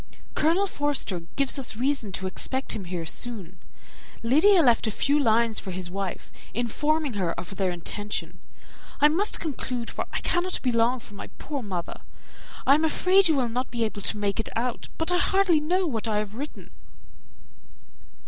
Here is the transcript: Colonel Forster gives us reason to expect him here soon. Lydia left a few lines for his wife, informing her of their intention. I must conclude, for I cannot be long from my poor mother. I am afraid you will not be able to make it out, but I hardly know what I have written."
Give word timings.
Colonel 0.33 0.65
Forster 0.65 1.19
gives 1.35 1.59
us 1.59 1.75
reason 1.75 2.11
to 2.13 2.25
expect 2.25 2.75
him 2.75 2.85
here 2.85 3.05
soon. 3.05 3.59
Lydia 4.23 4.63
left 4.63 4.87
a 4.87 4.89
few 4.89 5.19
lines 5.19 5.59
for 5.59 5.69
his 5.69 5.91
wife, 5.91 6.31
informing 6.55 7.13
her 7.13 7.33
of 7.39 7.55
their 7.57 7.69
intention. 7.69 8.39
I 8.99 9.09
must 9.09 9.39
conclude, 9.39 9.91
for 9.91 10.07
I 10.11 10.19
cannot 10.21 10.59
be 10.63 10.71
long 10.71 11.01
from 11.01 11.17
my 11.17 11.27
poor 11.37 11.61
mother. 11.61 12.01
I 12.65 12.73
am 12.73 12.83
afraid 12.83 13.27
you 13.27 13.35
will 13.35 13.49
not 13.49 13.69
be 13.69 13.83
able 13.83 14.01
to 14.01 14.17
make 14.17 14.39
it 14.39 14.49
out, 14.55 14.89
but 14.97 15.11
I 15.11 15.17
hardly 15.19 15.59
know 15.59 15.85
what 15.85 16.07
I 16.07 16.17
have 16.17 16.33
written." 16.33 16.71